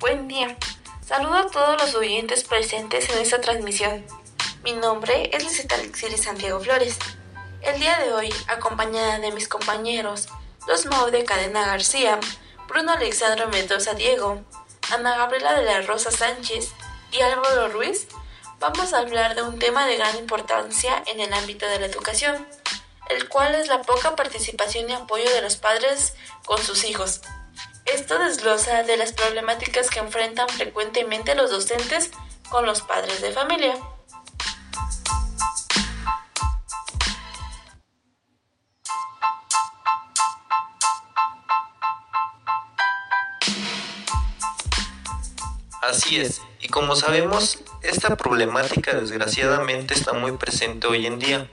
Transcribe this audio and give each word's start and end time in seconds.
Buen 0.00 0.28
día. 0.28 0.56
Saludo 1.06 1.34
a 1.34 1.50
todos 1.50 1.78
los 1.78 1.94
oyentes 1.94 2.44
presentes 2.44 3.10
en 3.10 3.18
esta 3.18 3.38
transmisión. 3.38 4.06
Mi 4.64 4.72
nombre 4.72 5.28
es 5.30 5.44
Lucita 5.44 5.74
Alexiri 5.74 6.16
Santiago 6.16 6.58
Flores. 6.58 6.96
El 7.60 7.78
día 7.78 7.98
de 7.98 8.14
hoy, 8.14 8.32
acompañada 8.48 9.18
de 9.18 9.30
mis 9.30 9.46
compañeros, 9.46 10.28
los 10.66 10.86
Mau 10.86 11.10
de 11.10 11.24
Cadena 11.24 11.66
García, 11.66 12.18
Bruno 12.66 12.92
Alexandro 12.92 13.48
Mendoza 13.48 13.92
Diego, 13.92 14.40
Ana 14.90 15.18
Gabriela 15.18 15.52
de 15.52 15.66
la 15.66 15.82
Rosa 15.82 16.10
Sánchez 16.10 16.72
y 17.12 17.20
Álvaro 17.20 17.68
Ruiz, 17.68 18.08
vamos 18.58 18.94
a 18.94 19.00
hablar 19.00 19.34
de 19.34 19.42
un 19.42 19.58
tema 19.58 19.86
de 19.86 19.98
gran 19.98 20.16
importancia 20.16 21.02
en 21.08 21.20
el 21.20 21.34
ámbito 21.34 21.66
de 21.66 21.78
la 21.78 21.86
educación, 21.86 22.48
el 23.10 23.28
cual 23.28 23.54
es 23.54 23.68
la 23.68 23.82
poca 23.82 24.16
participación 24.16 24.88
y 24.88 24.94
apoyo 24.94 25.28
de 25.28 25.42
los 25.42 25.56
padres 25.56 26.14
con 26.46 26.56
sus 26.56 26.84
hijos. 26.84 27.20
Esto 27.92 28.20
desglosa 28.20 28.84
de 28.84 28.96
las 28.96 29.12
problemáticas 29.12 29.90
que 29.90 29.98
enfrentan 29.98 30.48
frecuentemente 30.48 31.34
los 31.34 31.50
docentes 31.50 32.10
con 32.48 32.64
los 32.64 32.82
padres 32.82 33.20
de 33.20 33.32
familia. 33.32 33.74
Así 45.82 46.20
es, 46.20 46.42
y 46.60 46.68
como 46.68 46.94
sabemos, 46.94 47.58
esta 47.82 48.16
problemática 48.16 48.94
desgraciadamente 48.94 49.94
está 49.94 50.12
muy 50.12 50.32
presente 50.32 50.86
hoy 50.86 51.06
en 51.06 51.18
día 51.18 51.50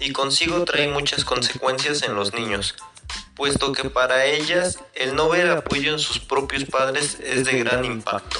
y 0.00 0.12
consigo 0.12 0.64
trae 0.64 0.88
muchas 0.88 1.26
consecuencias 1.26 2.02
en 2.02 2.14
los 2.14 2.32
niños, 2.32 2.74
puesto 3.34 3.72
que 3.72 3.90
para 3.90 4.24
ellas 4.24 4.78
el 4.94 5.14
no 5.14 5.28
ver 5.28 5.50
apoyo 5.50 5.92
en 5.92 5.98
sus 5.98 6.18
propios 6.18 6.64
padres 6.64 7.18
es 7.20 7.44
de 7.44 7.58
gran 7.58 7.84
impacto. 7.84 8.38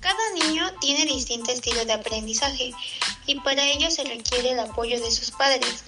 Cada 0.00 0.30
niño 0.34 0.70
tiene 0.80 1.06
distinto 1.06 1.50
estilo 1.50 1.84
de 1.84 1.92
aprendizaje 1.92 2.72
y 3.26 3.40
para 3.40 3.64
ello 3.66 3.90
se 3.90 4.04
requiere 4.04 4.52
el 4.52 4.60
apoyo 4.60 5.00
de 5.00 5.10
sus 5.10 5.30
padres, 5.30 5.84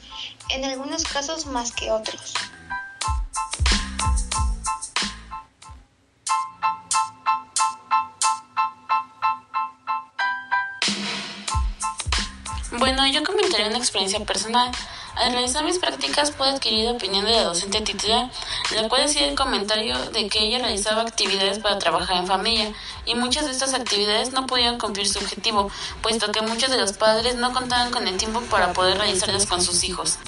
en 0.51 0.65
algunos 0.65 1.05
casos 1.05 1.47
más 1.47 1.73
que 1.73 1.91
otros. 1.91 2.35
Bueno, 12.73 13.07
yo 13.07 13.23
comentaré 13.23 13.69
una 13.69 13.79
experiencia 13.79 14.19
personal. 14.25 14.73
Al 15.15 15.33
realizar 15.33 15.65
mis 15.65 15.79
prácticas 15.79 16.33
pude 16.33 16.49
adquirir 16.49 16.91
opinión 16.91 17.25
de 17.25 17.31
la 17.31 17.45
docente 17.45 17.81
titular, 17.81 18.29
la 18.75 18.89
cual 18.89 19.05
hacía 19.05 19.29
el 19.29 19.37
comentario 19.37 19.97
de 20.11 20.29
que 20.29 20.41
ella 20.41 20.59
realizaba 20.59 21.03
actividades 21.03 21.61
para 21.61 21.79
trabajar 21.79 22.17
en 22.17 22.27
familia 22.27 22.73
y 23.07 23.15
muchas 23.15 23.47
de 23.47 23.53
estas 23.53 23.73
actividades 23.73 24.33
no 24.33 24.47
podían 24.47 24.79
cumplir 24.79 25.09
su 25.09 25.21
objetivo, 25.21 25.71
puesto 26.03 26.33
que 26.33 26.43
muchos 26.43 26.71
de 26.71 26.79
los 26.79 26.93
padres 26.93 27.37
no 27.37 27.53
contaban 27.53 27.93
con 27.93 28.07
el 28.09 28.17
tiempo 28.17 28.41
para 28.51 28.73
poder 28.73 28.99
realizarlas 28.99 29.47
con 29.47 29.63
sus 29.63 29.85
hijos. 29.85 30.19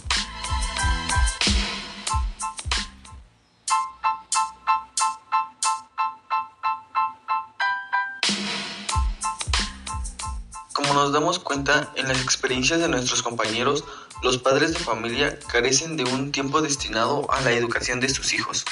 Nos 10.98 11.12
damos 11.12 11.38
cuenta 11.38 11.92
en 11.94 12.08
las 12.08 12.20
experiencias 12.20 12.80
de 12.80 12.88
nuestros 12.88 13.22
compañeros, 13.22 13.84
los 14.20 14.36
padres 14.36 14.72
de 14.72 14.80
familia 14.80 15.38
carecen 15.46 15.96
de 15.96 16.02
un 16.02 16.32
tiempo 16.32 16.60
destinado 16.60 17.30
a 17.30 17.40
la 17.42 17.52
educación 17.52 18.00
de 18.00 18.08
sus 18.08 18.32
hijos. 18.32 18.64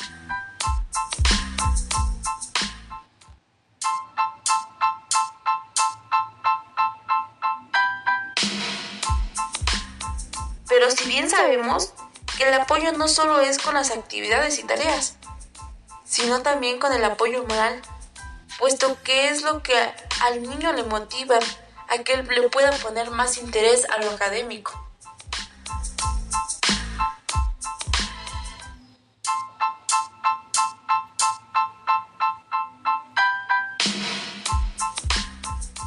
Pero 10.68 10.90
si 10.90 11.08
bien 11.08 11.30
sabemos 11.30 11.92
que 12.36 12.48
el 12.48 12.54
apoyo 12.54 12.90
no 12.98 13.06
solo 13.06 13.38
es 13.38 13.58
con 13.58 13.74
las 13.74 13.92
actividades 13.92 14.58
y 14.58 14.64
tareas, 14.64 15.14
sino 16.04 16.42
también 16.42 16.80
con 16.80 16.92
el 16.92 17.04
apoyo 17.04 17.44
moral, 17.44 17.80
puesto 18.58 19.00
que 19.04 19.28
es 19.28 19.42
lo 19.42 19.62
que 19.62 19.76
al 20.22 20.42
niño 20.42 20.72
le 20.72 20.82
motiva 20.82 21.38
a 21.88 22.02
que 22.02 22.22
le 22.22 22.48
pueda 22.48 22.70
poner 22.72 23.10
más 23.10 23.38
interés 23.38 23.86
a 23.90 23.98
lo 23.98 24.10
académico. 24.10 24.82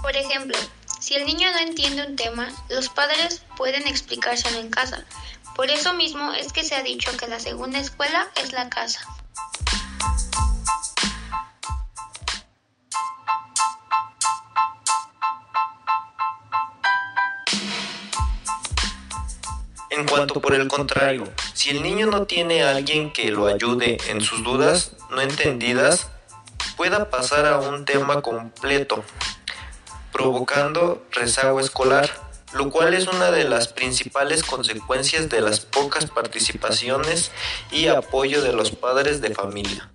Por 0.02 0.16
ejemplo, 0.16 0.58
si 1.00 1.16
el 1.16 1.26
niño 1.26 1.52
no 1.52 1.60
entiende 1.60 2.06
un 2.06 2.16
tema, 2.16 2.50
los 2.70 2.90
padres 2.90 3.44
pueden 3.58 3.88
explicárselo 3.88 4.60
en 4.60 4.70
casa. 4.70 5.06
Por 5.56 5.70
eso 5.70 5.94
mismo 5.94 6.34
es 6.34 6.54
que 6.54 6.64
se 6.64 6.76
ha 6.76 6.84
dicho 6.84 7.16
que 7.18 7.28
la 7.28 7.40
segunda 7.40 7.80
escuela 7.80 8.28
es 8.42 8.54
la 8.54 8.70
casa. 8.70 9.02
En 20.00 20.06
cuanto 20.06 20.40
por 20.40 20.56
el 20.56 20.70
contrario, 20.70 21.26
si 21.54 21.72
el 21.72 21.84
niño 21.84 22.06
no 22.06 22.26
tiene 22.26 22.64
a 22.64 22.70
alguien 22.70 23.12
que 23.12 23.32
lo 23.32 23.48
ayude 23.48 23.98
en 24.08 24.22
sus 24.22 24.46
dudas 24.46 24.94
no 25.10 25.20
entendidas, 25.20 26.08
pueda 26.78 27.10
pasar 27.10 27.46
a 27.46 27.58
un 27.58 27.84
tema 27.84 28.22
completo, 28.22 29.04
provocando 30.14 31.06
rezago 31.12 31.60
escolar, 31.60 32.10
lo 32.54 32.70
cual 32.70 32.94
es 32.94 33.08
una 33.08 33.30
de 33.32 33.44
las 33.44 33.68
principales 33.68 34.44
consecuencias 34.44 35.28
de 35.28 35.42
las 35.42 35.60
pocas 35.60 36.06
participaciones 36.06 37.31
y 37.70 37.88
apoyo 37.88 38.42
de 38.42 38.54
los 38.54 38.72
padres 38.72 39.20
de 39.20 39.36
familia. 39.36 39.92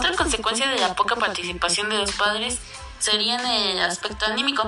Otra 0.00 0.16
consecuencia 0.16 0.66
de 0.70 0.78
la 0.78 0.94
poca 0.94 1.14
participación 1.16 1.90
de 1.90 1.98
los 1.98 2.12
padres 2.12 2.58
sería 2.98 3.34
en 3.34 3.46
el 3.46 3.80
aspecto 3.82 4.24
anímico, 4.24 4.66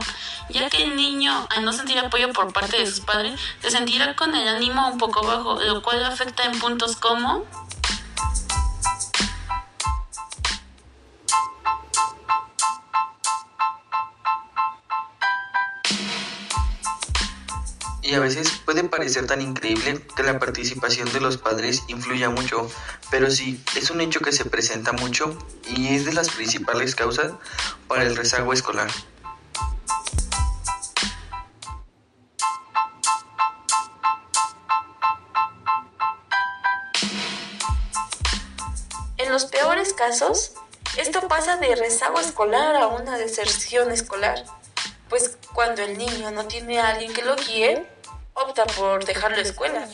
ya 0.50 0.68
que 0.68 0.82
el 0.82 0.94
niño, 0.94 1.48
al 1.48 1.64
no 1.64 1.72
sentir 1.72 1.98
apoyo 1.98 2.30
por 2.34 2.52
parte 2.52 2.76
de 2.76 2.86
sus 2.86 3.00
padres, 3.00 3.40
se 3.62 3.70
sentirá 3.70 4.14
con 4.14 4.34
el 4.34 4.46
ánimo 4.46 4.86
un 4.88 4.98
poco 4.98 5.26
bajo, 5.26 5.58
lo 5.58 5.82
cual 5.82 6.04
afecta 6.04 6.44
en 6.44 6.58
puntos 6.58 6.96
como 6.96 7.46
Y 18.12 18.14
a 18.14 18.20
veces 18.20 18.60
puede 18.66 18.84
parecer 18.84 19.26
tan 19.26 19.40
increíble 19.40 19.98
que 20.14 20.22
la 20.22 20.38
participación 20.38 21.10
de 21.14 21.20
los 21.20 21.38
padres 21.38 21.82
influya 21.88 22.28
mucho, 22.28 22.70
pero 23.10 23.30
sí, 23.30 23.64
es 23.74 23.90
un 23.90 24.02
hecho 24.02 24.20
que 24.20 24.32
se 24.32 24.44
presenta 24.44 24.92
mucho 24.92 25.34
y 25.66 25.94
es 25.94 26.04
de 26.04 26.12
las 26.12 26.28
principales 26.28 26.94
causas 26.94 27.32
para 27.88 28.02
el 28.02 28.14
rezago 28.14 28.52
escolar. 28.52 28.90
En 39.16 39.32
los 39.32 39.46
peores 39.46 39.94
casos, 39.94 40.52
esto 40.98 41.26
pasa 41.28 41.56
de 41.56 41.74
rezago 41.76 42.20
escolar 42.20 42.76
a 42.76 42.88
una 42.88 43.16
deserción 43.16 43.90
escolar, 43.90 44.44
pues 45.08 45.38
cuando 45.54 45.80
el 45.80 45.96
niño 45.96 46.30
no 46.30 46.44
tiene 46.44 46.78
a 46.78 46.88
alguien 46.88 47.14
que 47.14 47.22
lo 47.22 47.36
guíe, 47.36 47.86
opta 48.34 48.64
por 48.66 49.04
dejar 49.04 49.32
la 49.32 49.40
escuela. 49.42 49.88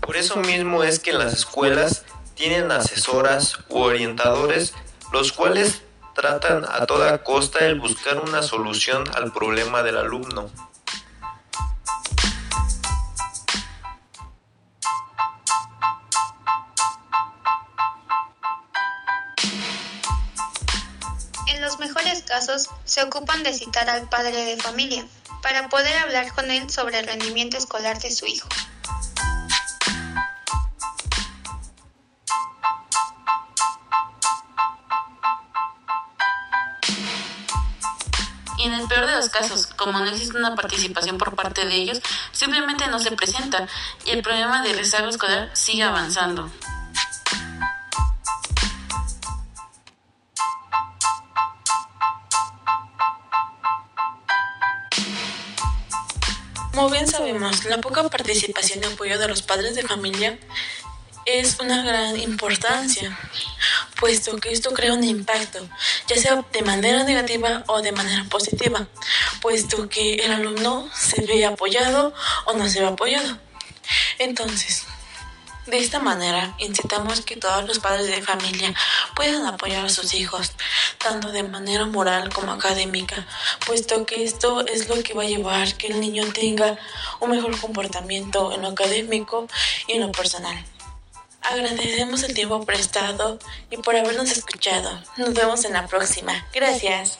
Por 0.00 0.16
eso 0.16 0.36
mismo 0.36 0.84
es 0.84 1.00
que 1.00 1.12
las 1.12 1.32
escuelas 1.32 2.04
tienen 2.34 2.70
asesoras 2.70 3.58
u 3.68 3.78
orientadores, 3.78 4.74
los 5.12 5.32
cuales 5.32 5.82
tratan 6.14 6.64
a 6.64 6.86
toda 6.86 7.24
costa 7.24 7.66
el 7.66 7.80
buscar 7.80 8.18
una 8.20 8.42
solución 8.42 9.04
al 9.14 9.32
problema 9.32 9.82
del 9.82 9.96
alumno. 9.96 10.50
Casos 22.34 22.68
se 22.84 23.00
ocupan 23.00 23.44
de 23.44 23.52
citar 23.52 23.88
al 23.88 24.08
padre 24.08 24.44
de 24.44 24.56
familia 24.56 25.06
para 25.40 25.68
poder 25.68 25.96
hablar 25.98 26.32
con 26.34 26.50
él 26.50 26.68
sobre 26.68 26.98
el 26.98 27.06
rendimiento 27.06 27.56
escolar 27.56 28.00
de 28.00 28.10
su 28.10 28.26
hijo. 28.26 28.48
Y 38.58 38.66
en 38.66 38.72
el 38.72 38.88
peor 38.88 39.06
de 39.06 39.16
los 39.16 39.28
casos, 39.28 39.66
como 39.76 40.00
no 40.00 40.06
existe 40.06 40.36
una 40.36 40.56
participación 40.56 41.18
por 41.18 41.36
parte 41.36 41.66
de 41.66 41.74
ellos, 41.74 42.00
simplemente 42.32 42.88
no 42.88 42.98
se 42.98 43.12
presenta 43.12 43.68
y 44.06 44.10
el 44.10 44.22
problema 44.22 44.62
de 44.62 44.72
rezago 44.72 45.08
escolar 45.08 45.50
sigue 45.52 45.84
avanzando. 45.84 46.50
Como 56.74 56.90
bien 56.90 57.06
sabemos, 57.06 57.64
la 57.66 57.78
poca 57.78 58.02
participación 58.08 58.82
y 58.82 58.86
apoyo 58.86 59.16
de 59.16 59.28
los 59.28 59.42
padres 59.42 59.76
de 59.76 59.84
familia 59.84 60.36
es 61.24 61.60
una 61.60 61.84
gran 61.84 62.18
importancia, 62.18 63.16
puesto 64.00 64.36
que 64.38 64.50
esto 64.50 64.72
crea 64.72 64.92
un 64.92 65.04
impacto, 65.04 65.60
ya 66.08 66.16
sea 66.16 66.44
de 66.52 66.62
manera 66.62 67.04
negativa 67.04 67.62
o 67.68 67.80
de 67.80 67.92
manera 67.92 68.24
positiva, 68.24 68.88
puesto 69.40 69.88
que 69.88 70.16
el 70.16 70.32
alumno 70.32 70.90
se 70.92 71.24
ve 71.24 71.46
apoyado 71.46 72.12
o 72.46 72.54
no 72.54 72.68
se 72.68 72.80
ve 72.80 72.88
apoyado. 72.88 73.38
Entonces, 74.18 74.84
de 75.66 75.78
esta 75.78 75.98
manera, 75.98 76.54
incitamos 76.58 77.22
que 77.22 77.36
todos 77.36 77.64
los 77.66 77.78
padres 77.78 78.06
de 78.06 78.22
familia 78.22 78.74
puedan 79.16 79.46
apoyar 79.46 79.84
a 79.84 79.88
sus 79.88 80.14
hijos, 80.14 80.52
tanto 80.98 81.32
de 81.32 81.42
manera 81.42 81.86
moral 81.86 82.32
como 82.32 82.52
académica, 82.52 83.26
puesto 83.66 84.04
que 84.04 84.24
esto 84.24 84.66
es 84.66 84.88
lo 84.88 85.02
que 85.02 85.14
va 85.14 85.22
a 85.22 85.26
llevar 85.26 85.74
que 85.76 85.88
el 85.88 86.00
niño 86.00 86.24
tenga 86.32 86.78
un 87.20 87.30
mejor 87.30 87.58
comportamiento 87.58 88.52
en 88.52 88.62
lo 88.62 88.68
académico 88.68 89.46
y 89.86 89.92
en 89.92 90.02
lo 90.02 90.12
personal. 90.12 90.62
Agradecemos 91.42 92.22
el 92.22 92.34
tiempo 92.34 92.64
prestado 92.64 93.38
y 93.70 93.76
por 93.76 93.96
habernos 93.96 94.30
escuchado. 94.30 95.02
Nos 95.18 95.34
vemos 95.34 95.64
en 95.64 95.74
la 95.74 95.86
próxima. 95.86 96.46
Gracias. 96.52 97.18